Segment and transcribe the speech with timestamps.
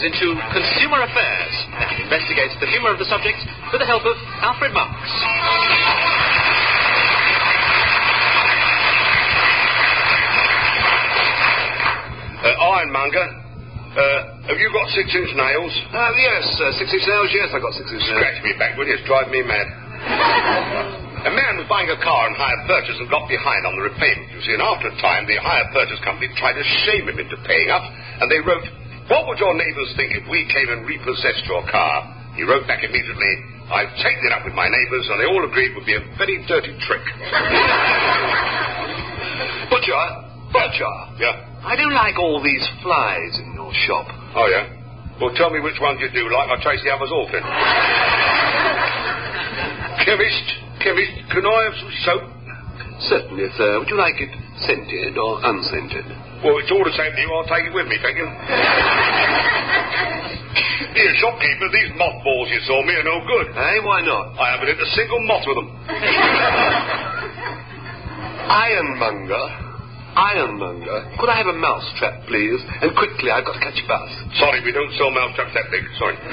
[0.00, 3.36] into consumer affairs and investigates the humour of the subject
[3.72, 5.12] with the help of Alfred Monks.
[12.40, 13.26] Uh, ironmonger,
[13.92, 15.72] uh, have you got six-inch nails?
[15.92, 18.16] Uh, yes, uh, six-inch nails, yes, I've got six-inch nails.
[18.16, 18.96] Scratch me back, will you?
[18.96, 19.68] It's driving me mad.
[21.28, 24.32] a man was buying a car on hire purchase and got behind on the repayment,
[24.32, 27.36] you see, and after a time the hire purchase company tried to shame him into
[27.44, 28.64] paying up, and they wrote,
[29.10, 32.06] What would your neighbours think if we came and repossessed your car?
[32.38, 33.34] He wrote back immediately,
[33.66, 36.04] I've taken it up with my neighbours, and they all agreed it would be a
[36.14, 37.02] very dirty trick.
[39.70, 40.02] Butcher,
[40.54, 40.94] butcher.
[41.18, 41.42] Yeah.
[41.66, 44.06] I don't like all these flies in your shop.
[44.38, 44.70] Oh, yeah?
[45.18, 47.42] Well, tell me which ones you do like, I'll chase the others off then.
[50.06, 50.46] chemist,
[50.86, 52.30] chemist, can I have some soap?
[53.10, 53.82] Certainly, sir.
[53.82, 54.30] Would you like it
[54.62, 56.29] scented or unscented?
[56.40, 57.28] Well, it's all the same to you.
[57.36, 58.24] I'll take it with me, thank you.
[60.96, 63.52] Dear shopkeeper, these mothballs you saw me are no good.
[63.52, 64.40] Hey, why not?
[64.40, 65.68] I haven't hit a single moth with them.
[68.50, 69.46] Ironmonger.
[70.16, 70.98] Ironmonger.
[71.20, 72.58] Could I have a mousetrap, please?
[72.82, 74.10] And quickly, I've got to catch a bus.
[74.40, 75.84] Sorry, we don't sell mousetraps that big.
[76.00, 76.16] Sorry.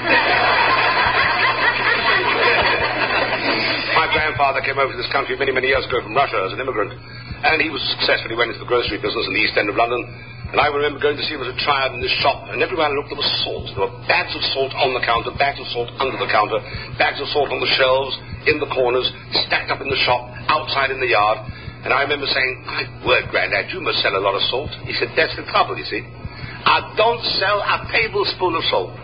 [3.94, 6.60] My grandfather came over to this country many, many years ago from Russia as an
[6.64, 6.92] immigrant.
[7.38, 8.30] And he was successful.
[8.30, 10.02] He went into the grocery business in the East End of London.
[10.48, 12.88] And I remember going to see him as a child in this shop, and everywhere
[12.88, 13.68] I looked there was salt.
[13.76, 16.56] There were bags of salt on the counter, bags of salt under the counter,
[16.96, 18.16] bags of salt on the shelves,
[18.48, 19.04] in the corners,
[19.44, 21.44] stacked up in the shop, outside in the yard.
[21.84, 24.72] And I remember saying, My word, Grandad, you must sell a lot of salt.
[24.88, 26.00] He said, That's the trouble, you see.
[26.00, 28.96] I don't sell a tablespoon of salt.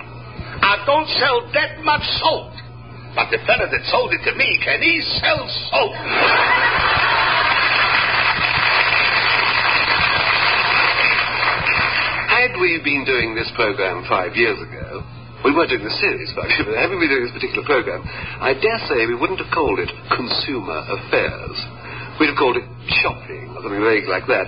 [0.64, 2.56] I don't sell that much salt.
[3.14, 5.92] But the fellow that sold it to me, can he sell salt?
[12.44, 15.00] Had we been doing this program five years ago,
[15.40, 16.68] we weren't doing the series, but we
[17.00, 21.56] been doing this particular program, I dare say we wouldn't have called it Consumer Affairs.
[22.20, 22.68] We'd have called it
[23.02, 24.46] shopping or something vague like that.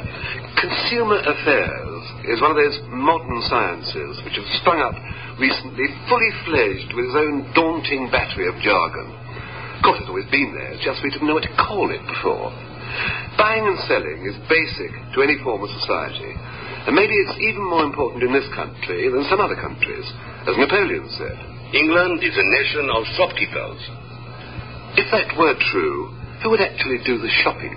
[0.56, 4.94] Consumer affairs is one of those modern sciences which have sprung up
[5.36, 9.10] recently, fully fledged with its own daunting battery of jargon.
[9.76, 12.00] Of course, it's always been there, it's just we didn't know what to call it
[12.08, 12.54] before.
[13.36, 16.32] Buying and selling is basic to any form of society,
[16.86, 20.06] and maybe it's even more important in this country than some other countries,
[20.46, 21.34] as Napoleon said.
[21.74, 23.80] England is a nation of shopkeepers.
[24.94, 27.74] If that were true, who would actually do the shopping?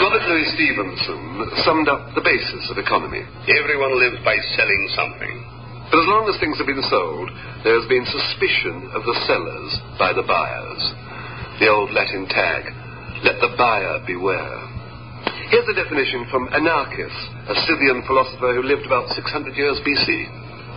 [0.00, 3.20] Robert Louis Stevenson summed up the basis of economy.
[3.60, 5.36] Everyone lives by selling something.
[5.92, 7.28] But as long as things have been sold,
[7.60, 10.82] there has been suspicion of the sellers by the buyers.
[11.60, 12.72] The old Latin tag,
[13.20, 14.71] let the buyer beware.
[15.52, 17.12] Here's a definition from Anacharsis,
[17.44, 20.08] a Scythian philosopher who lived about 600 years BC.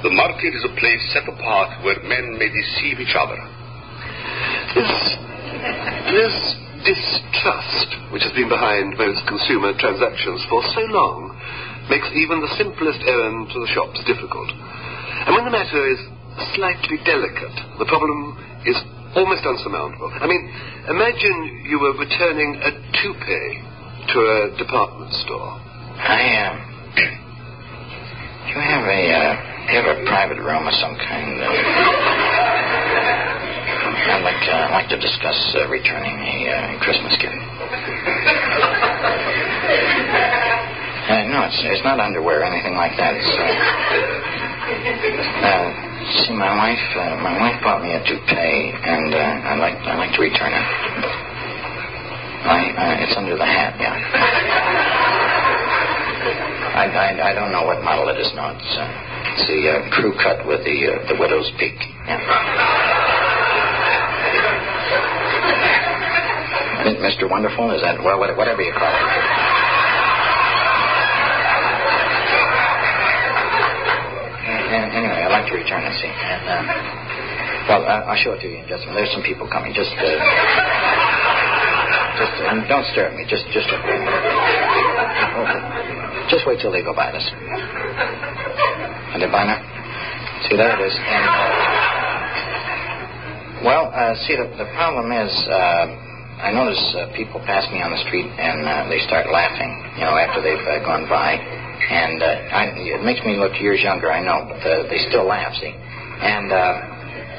[0.04, 3.40] The market is a place set apart where men may deceive each other.
[4.76, 4.92] This,
[6.12, 6.36] this
[6.84, 11.32] distrust, which has been behind most consumer transactions for so long,
[11.88, 14.52] makes even the simplest errand to the shops difficult.
[15.24, 16.04] And when the matter is
[16.52, 18.36] slightly delicate, the problem
[18.68, 18.76] is
[19.16, 20.12] almost unsurmountable.
[20.20, 20.44] I mean,
[20.92, 23.72] imagine you were returning a toupee
[24.14, 25.58] to a department store.
[25.98, 26.54] I am.
[26.56, 26.62] Um,
[26.96, 29.34] do you have a uh,
[29.66, 31.42] do you have a private room of some kind?
[34.06, 37.34] I'd like uh, I'd like to discuss uh, returning a uh, Christmas gift.
[41.06, 43.18] Uh, no, it's it's not underwear or anything like that.
[45.42, 45.70] Uh,
[46.26, 46.86] see, my wife
[47.22, 51.25] my wife bought me a toupee, and I'd like I'd like to return it.
[52.46, 53.96] I uh, it's under the hat, yeah.
[56.76, 58.54] I, I I don't know what model it is now.
[58.54, 58.86] It's uh,
[59.34, 61.76] it's the uh, crew cut with the uh, the widow's peak.
[62.06, 62.22] Yeah.
[67.02, 67.30] Mr.
[67.30, 69.02] Wonderful, is that well, whatever you call it?
[74.96, 76.08] Anyway, I'd like to return it, see.
[76.08, 76.62] And, uh,
[77.68, 79.06] well, uh, I'll show it to you in just a minute.
[79.06, 79.74] There's some people coming.
[79.74, 80.95] Just, uh,
[82.16, 83.24] just, and don't stare at me.
[83.28, 83.68] Just, just,
[86.32, 87.28] just wait till they go by this.
[89.14, 89.60] Are they by now?
[90.48, 90.96] See, there it is.
[90.96, 91.76] And, uh,
[93.64, 95.88] well, uh, see, the, the problem is, uh,
[96.36, 100.04] I notice uh, people pass me on the street and uh, they start laughing, you
[100.04, 101.36] know, after they've uh, gone by.
[101.36, 104.60] And I, it makes me look years younger, I know, but
[104.90, 105.72] they still laugh, see.
[105.72, 106.52] And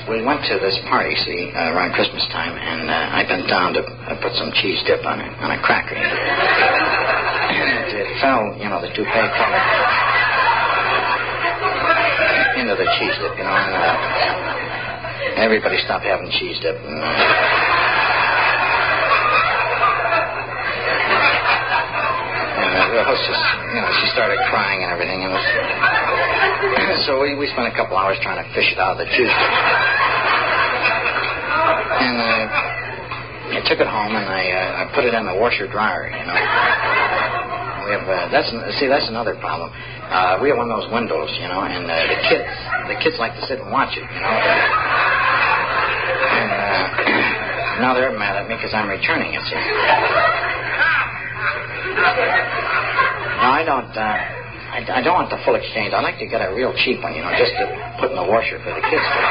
[0.08, 3.74] we went to this party, see, uh, around Christmas time, and uh, I bent down
[3.74, 5.98] to uh, put some cheese dip on it, on a cracker.
[5.98, 9.50] and it, fell, you know, the toupee fell.
[12.62, 16.76] into the cheese dip, you know, and uh, everybody stopped having cheese dip.
[16.78, 17.10] And, uh,
[22.62, 25.20] and the hostess, you know, she started crying and everything.
[25.20, 25.44] It was,
[27.04, 29.28] so we, we spent a couple hours trying to fish it out of the dip.
[32.00, 35.68] And uh, I took it home and I, uh, I put it in the washer
[35.68, 36.40] dryer, you know.
[37.84, 38.48] We have uh, that's
[38.80, 39.70] see that's another problem.
[39.70, 42.42] Uh, we have one of those windows, you know, and uh, the kids
[42.88, 44.34] the kids like to sit and watch it, you know.
[46.32, 49.42] And uh, now they're mad at me because I'm returning it.
[49.46, 49.60] See.
[53.50, 53.96] I don't.
[53.96, 54.18] Uh,
[54.66, 55.94] I, I don't want the full exchange.
[55.94, 57.64] I like to get a real cheap one, you know, just to
[58.00, 59.06] put in the washer for the kids.
[59.06, 59.20] To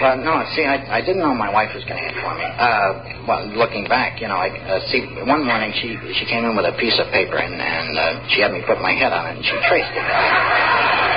[0.00, 2.48] Well, no, see, I, I didn't know my wife was going to for me.
[2.56, 5.04] Uh, well, looking back, you know, I uh, see.
[5.28, 8.40] One morning she she came in with a piece of paper and and uh, she
[8.40, 11.09] had me put my head on it and she traced it.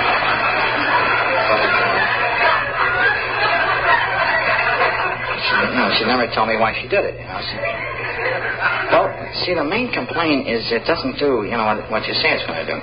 [5.74, 7.14] No, she never told me why she did it.
[7.18, 7.40] You know.
[8.90, 9.06] Well,
[9.44, 12.62] see, the main complaint is it doesn't do, you know, what, you say it's going
[12.62, 12.78] to do.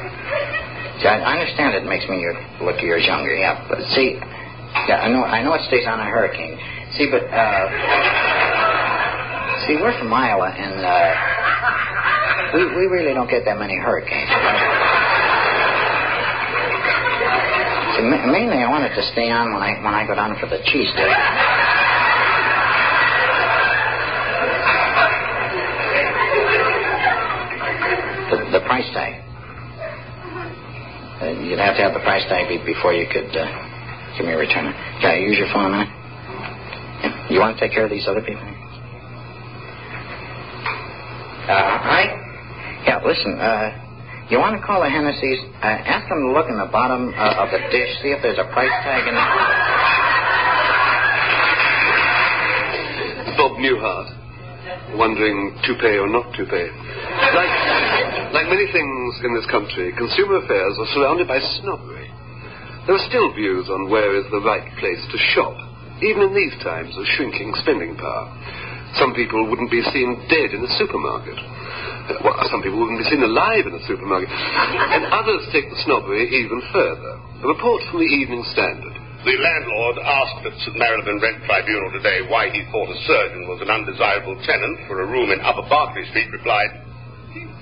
[1.02, 2.20] See, I, I understand it makes me
[2.62, 4.20] look years younger, yeah, but see.
[4.88, 5.24] Yeah, I know.
[5.28, 6.56] I know it stays on a hurricane.
[6.96, 7.64] See, but uh,
[9.68, 11.12] see, we're from Iowa, and uh,
[12.56, 14.32] we we really don't get that many hurricanes.
[18.00, 20.40] See, ma- mainly, I want it to stay on when I when I go down
[20.40, 21.12] for the cheese dip.
[28.82, 29.14] Price tag.
[31.22, 33.30] Uh, you'd have to have the price tag before you could.
[33.36, 33.46] Uh,
[34.18, 34.74] Give me a return.
[35.00, 35.72] Can I use your phone?
[35.72, 37.30] Yeah.
[37.30, 38.44] You want to take care of these other people?
[41.48, 42.12] Uh, hi?
[42.86, 45.40] Yeah, listen, uh, you want to call the Hennessy's?
[45.64, 48.38] Uh, ask them to look in the bottom uh, of the dish, see if there's
[48.38, 49.30] a price tag in it.
[53.38, 56.68] Bob Newhart, wondering to pay or not to pay.
[56.68, 57.54] Like,
[58.34, 62.08] like many things in this country, consumer affairs are surrounded by snobbery.
[62.88, 65.54] There are still views on where is the right place to shop,
[66.02, 68.32] even in these times of shrinking spending power.
[69.00, 71.38] Some people wouldn't be seen dead in a supermarket.
[72.24, 74.28] Well, some people wouldn't be seen alive in a supermarket.
[74.96, 77.14] And others take the snobbery even further.
[77.16, 78.96] A report from the Evening Standard.
[79.24, 80.76] The landlord asked at St.
[80.76, 85.08] Marylebone Rent Tribunal today why he thought a surgeon was an undesirable tenant for a
[85.08, 86.91] room in Upper Berkeley Street replied,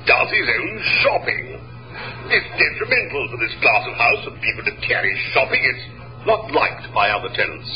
[0.06, 0.74] does his own
[1.04, 1.46] shopping.
[2.30, 5.60] It's detrimental to this class of house for people to carry shopping.
[5.60, 5.86] It's
[6.28, 7.70] not liked by other tenants.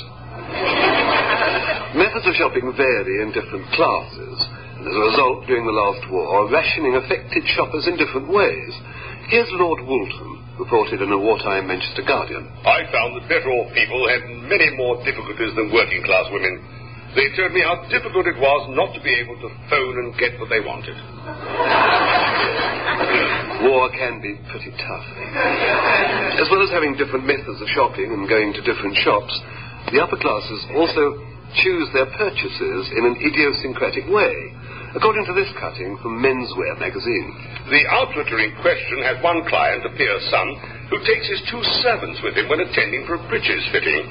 [1.93, 4.37] Methods of shopping vary in different classes.
[4.77, 8.73] And as a result, during the last war, rationing affected shoppers in different ways.
[9.29, 12.45] Here's Lord Woolton, reported in a wartime Manchester Guardian.
[12.65, 16.82] I found that better off people had many more difficulties than working class women.
[17.13, 20.33] They told me how difficult it was not to be able to phone and get
[20.41, 20.97] what they wanted.
[23.69, 25.07] War can be pretty tough.
[26.41, 29.33] As well as having different methods of shopping and going to different shops,
[29.93, 31.21] the upper classes also
[31.61, 34.33] choose their purchases in an idiosyncratic way,
[34.97, 37.29] according to this cutting from Menswear magazine.
[37.69, 40.49] The outfitter in question has one client, a peer's son,
[40.89, 44.01] who takes his two servants with him when attending for a breeches fitting.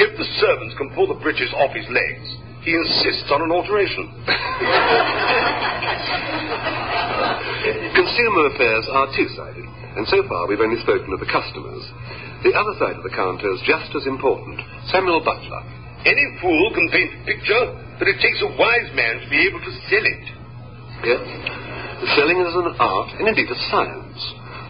[0.00, 2.26] If the servants can pull the breeches off his legs,
[2.64, 4.08] he insists on an alteration.
[7.92, 9.66] Consumer affairs are two-sided,
[9.98, 11.84] and so far we've only spoken of the customers.
[12.46, 14.62] The other side of the counter is just as important.
[14.88, 15.62] Samuel Butler.
[16.02, 17.64] Any fool can paint a picture,
[17.98, 20.24] but it takes a wise man to be able to sell it.
[21.06, 21.22] Yes.
[22.18, 24.18] Selling is an art and indeed a science.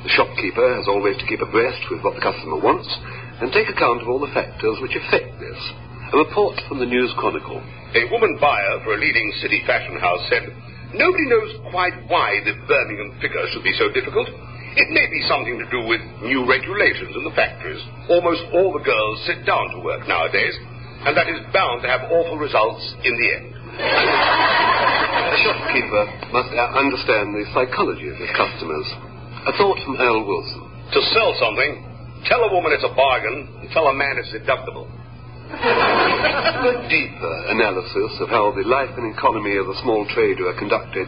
[0.05, 2.89] The shopkeeper has always to keep abreast with what the customer wants
[3.41, 5.61] and take account of all the factors which affect this.
[6.13, 7.57] A report from the News Chronicle.
[7.97, 10.45] A woman buyer for a leading city fashion house said,
[10.93, 14.29] Nobody knows quite why the Birmingham figure should be so difficult.
[14.77, 17.81] It may be something to do with new regulations in the factories.
[18.09, 20.57] Almost all the girls sit down to work nowadays,
[21.05, 23.49] and that is bound to have awful results in the end.
[23.73, 28.85] A shopkeeper must uh, understand the psychology of his customers.
[29.49, 30.61] A thought from Earl Wilson.
[30.93, 31.92] To sell something,
[32.27, 34.89] tell a woman it's a bargain, and tell a man it's deductible.
[35.53, 41.05] A deeper analysis of how the life and economy of the small trader are conducted.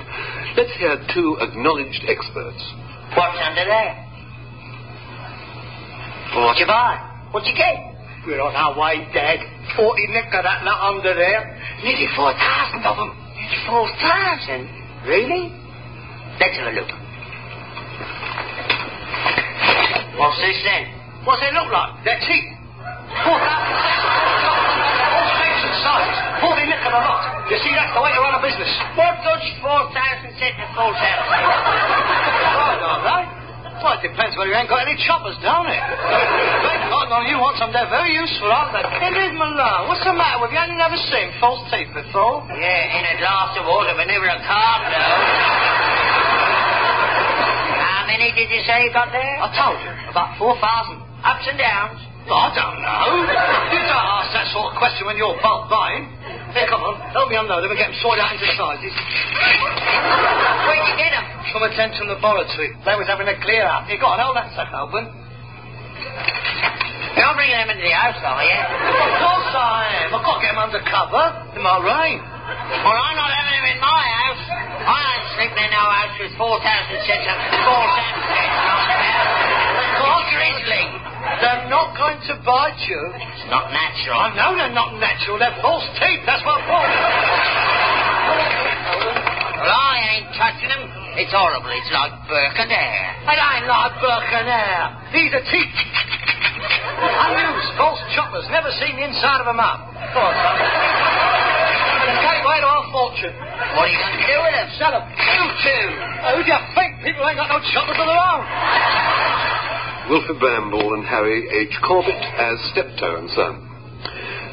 [0.53, 2.61] Let's hear two acknowledged experts.
[3.17, 4.05] What's under there?
[6.45, 6.99] What you buy?
[7.31, 7.95] What you get?
[8.27, 9.39] We're on our way, Dad.
[9.77, 11.57] Forty nick of that lot under there.
[11.85, 13.17] Nearly four thousand of them.
[13.39, 14.69] Nearly four thousand?
[15.09, 15.53] Really?
[16.41, 16.91] Let's have a look.
[20.19, 21.04] What's this then?
[21.25, 22.05] What's it look like?
[22.05, 22.53] They're teeth.
[23.25, 24.05] Four thousand cents.
[25.15, 26.19] All shapes and sizes.
[26.45, 27.35] Forty lick of a lot.
[27.49, 28.73] You see, that's the way to run a business.
[28.97, 31.29] What does 4,000 set the full house?
[31.29, 33.29] Right, all right.
[33.85, 35.77] Well, it depends whether you ain't got any choppers down it.
[35.77, 37.69] Beg pardon on you want some.
[37.69, 38.81] They're very useful, aren't they?
[38.81, 40.65] Hey, Malone, what's the matter with you?
[40.73, 42.49] You never seen false teeth before?
[42.49, 44.49] Yeah, in a glass of water, but never a though.
[47.77, 49.21] How many did you say you got there?
[49.21, 52.01] I told you, about 4,000 ups and downs?
[52.25, 53.05] I don't know.
[53.77, 56.09] you don't ask that sort of question when you're bulk buying.
[56.57, 58.95] Here, come on, help me unload them and get them sorted out into sizes.
[58.95, 61.27] Where'd you get them?
[61.53, 62.73] From a central laboratory.
[62.81, 63.85] They was having a clear up.
[63.91, 65.05] You got an old that sack open.
[67.15, 68.59] You're not bringing them into the house, are you?
[68.59, 70.15] Of course I am.
[70.17, 72.19] I've got to get them under cover in my rain.
[72.19, 74.43] Well, I'm not having them in my house.
[74.51, 79.64] I ain't sleeping in no house with 4,600, 4,600
[79.99, 80.25] caught.
[81.41, 83.01] They're not going to bite you.
[83.17, 84.17] It's not natural.
[84.21, 85.39] I know they're not natural.
[85.41, 86.23] They're false teeth.
[86.29, 86.93] That's what brought
[89.65, 90.85] well, I ain't touching them.
[91.17, 91.73] It's horrible.
[91.73, 92.69] It's like and
[93.41, 94.93] i'm like Burke and Hare.
[95.17, 95.77] These are teeth.
[97.01, 98.45] Unused false choppers.
[98.53, 99.79] Never seen the inside of a mum.
[100.13, 101.05] Go on, our.
[103.75, 104.69] What are you going to do with them?
[104.79, 105.05] Sell them.
[105.09, 105.85] You too.
[106.35, 106.93] Who do you think?
[107.03, 109.54] People ain't got no choppers of their own.
[110.05, 111.73] Wilfrid Brambell and Harry H.
[111.81, 113.55] Corbett as Steptoe and Son.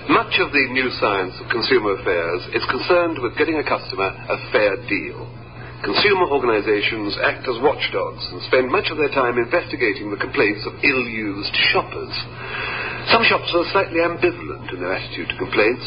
[0.07, 4.37] Much of the new science of consumer affairs is concerned with getting a customer a
[4.55, 5.27] fair deal.
[5.83, 10.79] Consumer organizations act as watchdogs and spend much of their time investigating the complaints of
[10.87, 12.15] ill-used shoppers.
[13.11, 15.83] Some shops are slightly ambivalent in their attitude to complaints,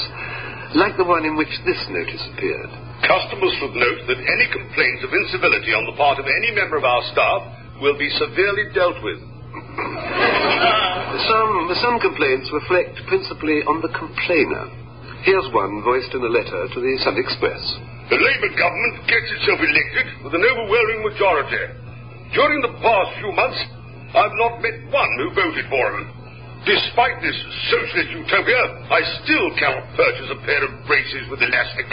[0.77, 2.69] like the one in which this notice appeared.
[3.01, 6.85] Customers should note that any complaint of incivility on the part of any member of
[6.85, 9.34] our staff will be severely dealt with.
[9.75, 14.67] Some, some complaints reflect principally on the complainer.
[15.25, 17.63] Here's one voiced in a letter to the Sun Express.
[18.13, 21.65] The Labour government gets itself elected with an overwhelming majority.
[22.37, 23.57] During the past few months,
[24.13, 26.13] I've not met one who voted for him.
[26.69, 27.39] Despite this
[27.73, 28.63] socialist utopia,
[28.93, 31.89] I still cannot purchase a pair of braces with elastic.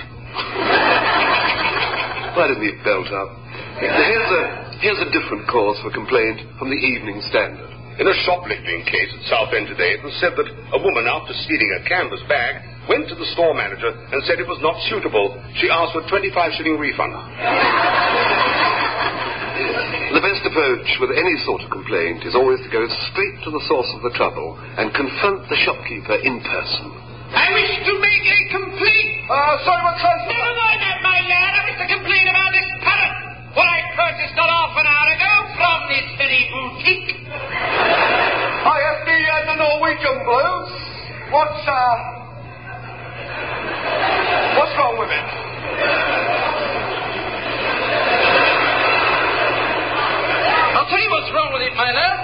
[2.36, 3.32] Why didn't he belt up?
[3.80, 4.44] Here's a,
[4.84, 7.71] here's a different cause for complaint from the Evening Standard.
[8.00, 11.72] In a shoplifting case at Southend today, it was said that a woman, after stealing
[11.76, 15.36] a canvas bag, went to the store manager and said it was not suitable.
[15.60, 17.14] She asked for a 25 shilling refund.
[20.16, 23.64] The best approach with any sort of complaint is always to go straight to the
[23.68, 26.88] source of the trouble and confront the shopkeeper in person.
[27.32, 29.12] I wish to make a complaint.
[29.28, 30.20] Uh, sorry, what's that?
[30.28, 31.52] Never mind that, my lad.
[31.56, 33.16] I wish to complain about this parrot.
[33.56, 37.12] What I purchased not half an hour ago from this very boutique.
[37.32, 40.72] I have the, uh, the Norwegian blues.
[41.32, 41.96] What's, uh...
[44.60, 45.28] What's wrong with it?
[50.76, 52.20] I'll tell you what's wrong with it, my lad.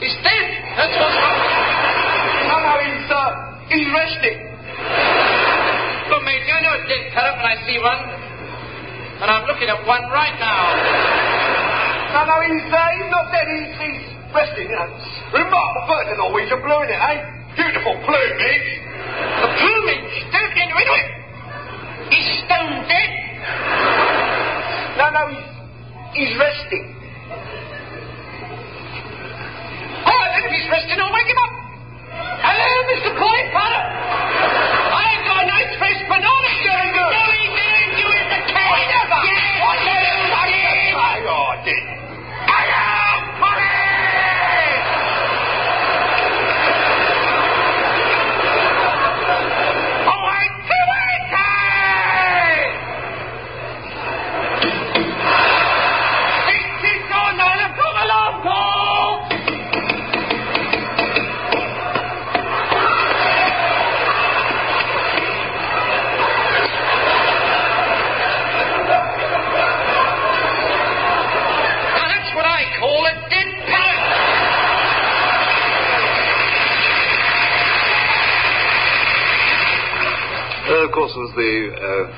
[0.00, 0.46] He's dead.
[0.76, 1.40] That's what's wrong.
[2.48, 3.30] No, no, he's, uh,
[3.72, 4.38] he's resting.
[6.08, 7.04] Look, mate, I know a dead
[7.82, 8.02] one.
[9.18, 10.62] And I'm looking at one right now.
[12.14, 13.46] No, no, he's, he's not dead.
[13.50, 14.88] He's, he's resting, you know.
[15.34, 17.18] Remarkable bird, the Norwegian blue, in it, eh?
[17.58, 18.70] Beautiful plumage.
[19.42, 19.77] The plumage.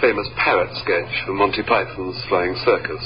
[0.00, 3.04] Famous parrot sketch from Monty Python's Flying Circus,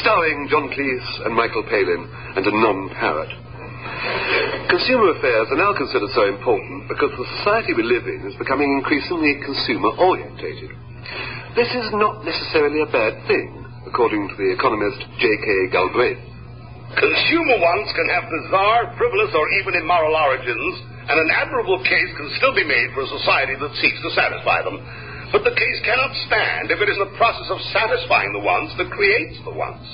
[0.00, 2.06] starring John Cleese and Michael Palin
[2.38, 3.30] and a non-parrot.
[4.70, 8.70] Consumer affairs are now considered so important because the society we live in is becoming
[8.78, 10.70] increasingly consumer-orientated.
[11.58, 15.74] This is not necessarily a bad thing, according to the economist J.K.
[15.74, 16.22] Galbraith.
[16.94, 20.74] Consumer wants can have bizarre, frivolous, or even immoral origins,
[21.08, 24.62] and an admirable case can still be made for a society that seeks to satisfy
[24.62, 24.78] them.
[25.32, 28.72] But the case cannot stand if it is in the process of satisfying the wants
[28.80, 29.84] that creates the wants.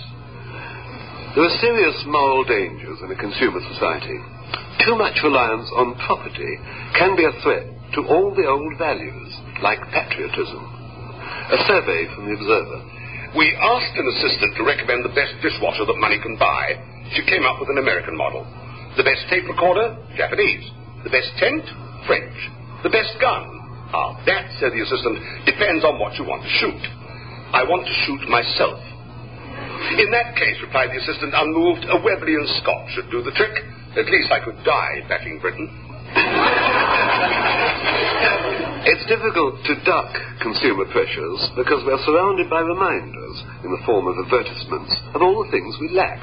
[1.34, 4.14] There are serious moral dangers in a consumer society.
[4.86, 6.54] Too much reliance on property
[6.94, 7.66] can be a threat
[7.98, 10.62] to all the old values, like patriotism.
[11.50, 12.80] A survey from the Observer.
[13.34, 16.78] We asked an assistant to recommend the best dishwasher that money can buy.
[17.18, 18.46] She came up with an American model.
[18.94, 19.98] The best tape recorder?
[20.14, 20.70] Japanese.
[21.02, 21.66] The best tent?
[22.06, 22.38] French.
[22.86, 23.63] The best gun?
[23.94, 26.82] Ah, that, said the assistant, depends on what you want to shoot.
[27.54, 28.82] I want to shoot myself.
[30.02, 33.54] In that case, replied the assistant, unmoved, a Wesleyan Scot should do the trick.
[33.94, 35.70] At least I could die backing Britain.
[38.84, 40.12] It's difficult to duck
[40.44, 45.50] consumer pressures because we're surrounded by reminders in the form of advertisements of all the
[45.50, 46.20] things we lack.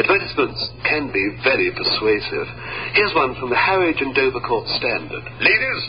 [0.00, 0.56] Advertisements
[0.88, 2.48] can be very persuasive.
[2.96, 5.28] Here's one from the Harwich and Dovercourt Standard.
[5.44, 5.82] Ladies,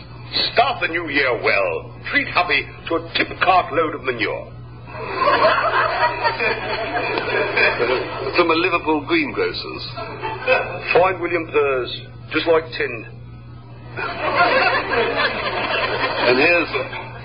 [0.53, 1.93] start the new year well.
[2.12, 4.53] Treat hubby to a tip cart load of manure.
[8.36, 9.83] from a Liverpool greengrocer's.
[10.93, 11.91] Fine William Purrs,
[12.31, 13.05] just like tin.
[16.19, 16.69] And here's,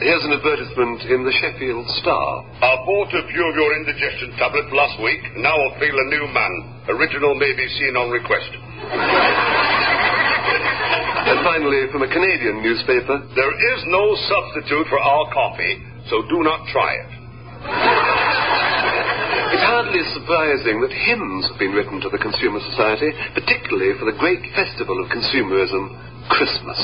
[0.01, 2.45] here's an advertisement in the Sheffield Star.
[2.63, 5.21] I bought a few of your indigestion tablets last week.
[5.39, 6.53] Now I feel a new man.
[6.89, 8.51] Original may be seen on request.
[11.45, 13.21] Finally, from a Canadian newspaper.
[13.37, 15.77] There is no substitute for our coffee,
[16.09, 17.11] so do not try it.
[19.53, 24.17] It's hardly surprising that hymns have been written to the Consumer Society, particularly for the
[24.17, 25.93] great festival of consumerism,
[26.33, 26.81] Christmas.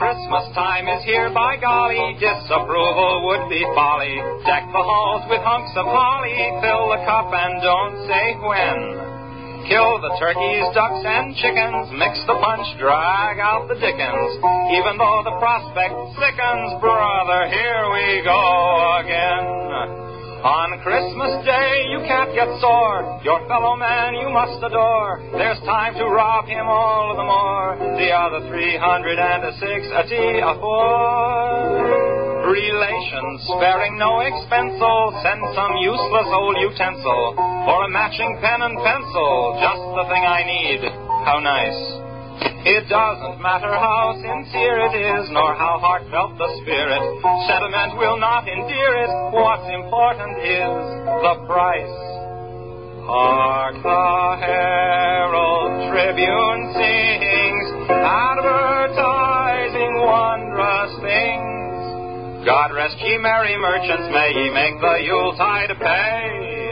[0.00, 4.16] Christmas time is here, by golly, disapproval would be folly.
[4.48, 6.32] Deck the halls with hunks of holly,
[6.64, 8.97] fill the cup and don't say when.
[9.68, 14.32] Kill the turkeys, ducks, and chickens, mix the punch, drag out the dickens.
[14.72, 18.40] Even though the prospect sickens, brother, here we go
[19.04, 19.58] again.
[20.40, 23.20] On Christmas Day, you can't get sore.
[23.26, 25.20] Your fellow man you must adore.
[25.36, 27.76] There's time to rob him all the more.
[27.98, 29.60] The other three hundred 306
[29.92, 31.87] a tea a four.
[32.48, 37.36] Relations, sparing no expense'll send some useless old utensil
[37.68, 39.60] for a matching pen and pencil.
[39.60, 40.80] Just the thing I need.
[41.28, 41.76] How nice.
[42.64, 47.04] It doesn't matter how sincere it is, nor how heartfelt the spirit.
[47.52, 49.12] Sentiment will not endear it.
[49.36, 50.72] What's important is
[51.20, 52.00] the price.
[53.08, 54.08] Hark the
[54.40, 57.17] Herald Tribune sings,
[63.18, 66.70] Merry merchants, may ye make the Yuletide pay.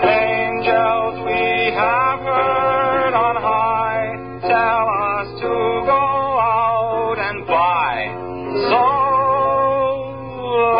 [0.00, 4.16] Angels we have heard on high
[4.48, 5.52] tell us to
[5.84, 6.04] go
[6.40, 8.08] out and buy.
[8.72, 8.80] So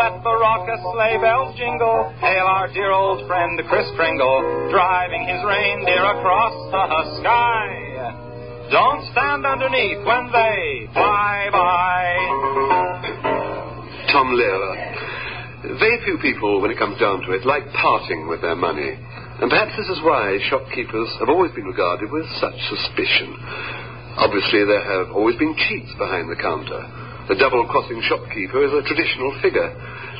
[0.01, 5.37] let the raucous sleigh bells jingle, hail our dear old friend Kris Kringle, driving his
[5.45, 8.69] reindeer across the sky.
[8.71, 12.22] Don't stand underneath when they fly by.
[14.13, 14.77] Tom Lehrer.
[15.81, 18.93] Very few people, when it comes down to it, like parting with their money.
[19.41, 23.33] And perhaps this is why shopkeepers have always been regarded with such suspicion.
[24.21, 26.77] Obviously, there have always been cheats behind the counter.
[27.25, 29.73] The double crossing shopkeeper is a traditional figure.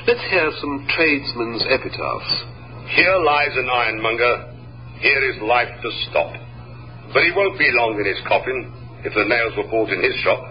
[0.10, 2.34] Let's hear some tradesmen's epitaphs.
[2.98, 4.58] Here lies an ironmonger.
[5.06, 6.34] Here is life to stop.
[7.14, 8.74] But he won't be long in his coffin
[9.06, 10.42] if the nails were bought in his shop.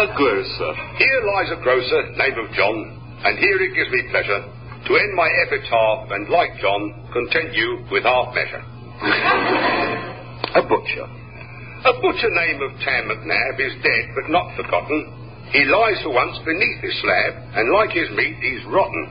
[0.00, 0.72] A grocer.
[0.96, 5.12] Here lies a grocer, name of John, and here it gives me pleasure to end
[5.12, 8.64] my epitaph and, like John, content you with half measure.
[10.56, 11.04] A butcher.
[11.04, 15.04] A butcher name of Tam McNabb is dead but not forgotten.
[15.52, 19.04] He lies for once beneath his slab, and like his meat, he's rotten.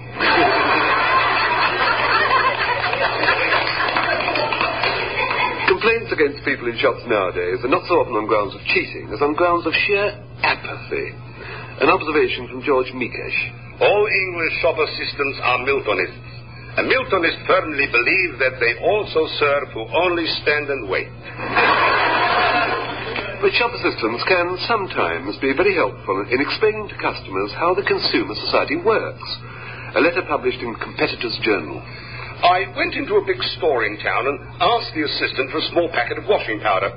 [5.70, 9.22] Complaints against people in shops nowadays are not so often on grounds of cheating as
[9.22, 11.14] on grounds of sheer apathy.
[11.82, 13.38] An observation from George Mikes.
[13.80, 16.30] All English shop assistants are Miltonists.
[16.78, 21.10] A Miltonist firmly believes that they also serve who only stand and wait.
[23.40, 28.36] But shop assistants can sometimes be very helpful in explaining to customers how the consumer
[28.36, 29.28] society works.
[29.96, 31.80] A letter published in Competitors' Journal.
[31.80, 35.90] I went into a big store in town and asked the assistant for a small
[35.96, 36.92] packet of washing powder.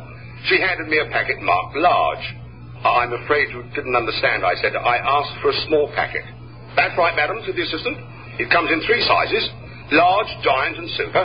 [0.51, 2.42] She handed me a packet marked large.
[2.83, 4.75] Uh, I'm afraid you didn't understand, I said.
[4.75, 6.25] I asked for a small packet.
[6.75, 7.99] That's right, madam, said the assistant.
[8.43, 9.51] It comes in three sizes
[9.93, 11.21] large, giant, and super.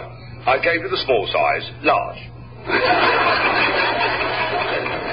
[0.45, 2.19] I gave you the small size, large.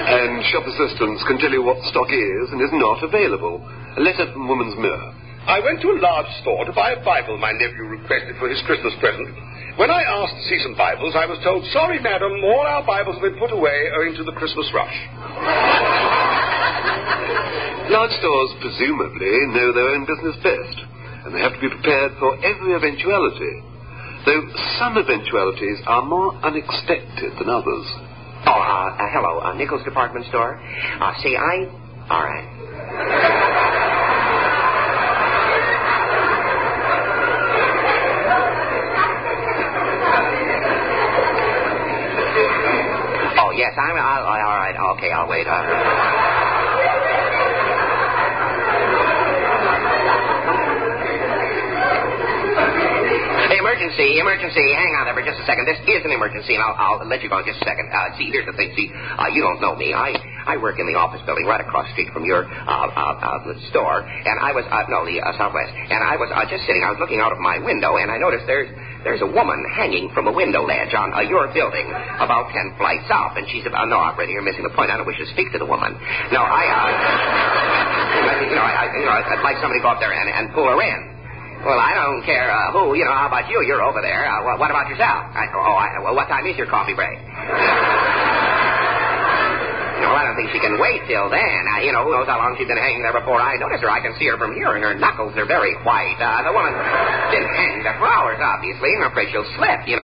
[0.05, 3.57] And shop assistants can tell you what stock is and is not available.
[3.97, 5.09] A letter from Woman's Mirror.
[5.49, 8.61] I went to a large store to buy a Bible my nephew requested for his
[8.69, 9.33] Christmas present.
[9.81, 13.17] When I asked to see some Bibles, I was told, sorry, madam, all our Bibles
[13.17, 14.93] have been put away owing to the Christmas rush.
[17.95, 20.77] Large stores presumably know their own business best,
[21.25, 23.61] and they have to be prepared for every eventuality.
[24.25, 24.41] Though
[24.79, 27.85] some eventualities are more unexpected than others.
[28.47, 30.57] Oh, uh, uh, hello, uh, Nichols Department Store.
[30.57, 31.69] Uh, see, I.
[32.09, 32.45] All right.
[43.37, 43.97] Oh, yes, I'm.
[43.97, 45.45] I'll, all right, okay, I'll wait.
[45.45, 46.34] Right.
[53.75, 54.71] Emergency, emergency.
[54.71, 55.67] Hang on there for just a second.
[55.67, 57.91] This is an emergency, and I'll, I'll let you go in just a second.
[57.91, 58.71] Uh, see, here's the thing.
[58.71, 59.91] See, uh, you don't know me.
[59.91, 60.15] I,
[60.47, 63.51] I work in the office building right across the street from your uh, uh, uh,
[63.75, 66.87] store, and I was, uh, no, the uh, Southwest, and I was uh, just sitting,
[66.87, 68.71] I was looking out of my window, and I noticed there's,
[69.03, 71.91] there's a woman hanging from a window ledge on uh, your building
[72.23, 74.87] about ten flights up, and she's about, no, operator, you're missing the point.
[74.87, 75.99] I don't wish to speak to the woman.
[76.31, 80.15] No, I, uh, you know, I, you know, I'd like somebody to go up there
[80.15, 81.14] and, and pull her in.
[81.65, 82.93] Well, I don't care uh, who.
[82.93, 83.57] You know, how about you?
[83.65, 84.29] You're over there.
[84.29, 85.33] Uh, what, what about yourself?
[85.33, 87.17] I, oh, I, well, what time is your coffee break?
[89.97, 91.61] No, I don't think she can wait till then.
[91.73, 93.89] Uh, you know, who knows how long she's been hanging there before I notice her.
[93.89, 96.21] I can see her from here, and her knuckles are very white.
[96.21, 96.69] Uh, the woman
[97.33, 99.89] didn't hang the flowers, obviously, and I'm afraid she'll slip.
[99.89, 100.04] You know.